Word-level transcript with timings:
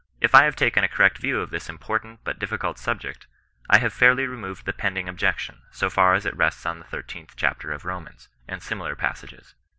If 0.19 0.33
I 0.33 0.45
have 0.45 0.55
taken 0.55 0.83
a 0.83 0.87
correct 0.87 1.19
view 1.19 1.41
of 1.41 1.51
this 1.51 1.69
important, 1.69 2.21
but 2.23 2.39
difficult 2.39 2.79
subject, 2.79 3.27
I 3.69 3.77
have 3.77 3.93
fairly 3.93 4.25
removed 4.25 4.65
the 4.65 4.73
pending 4.73 5.07
ob 5.07 5.19
jection, 5.19 5.59
so 5.69 5.91
far 5.91 6.15
as 6.15 6.25
it 6.25 6.35
rests 6.35 6.65
on 6.65 6.79
the 6.79 6.85
13th 6.85 7.33
chapter 7.35 7.71
of 7.71 7.85
Romans, 7.85 8.27
and 8.47 8.63
similar 8.63 8.95
passages. 8.95 9.53